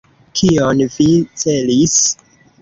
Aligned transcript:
Kion 0.39 0.81
vi 0.95 1.05
celis? 1.43 2.01